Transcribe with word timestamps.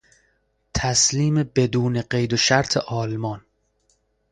تسلیم 0.73 1.43
بدون 1.43 2.01
قیدو 2.01 2.37
شرط 2.37 2.77
آلمان 2.77 3.45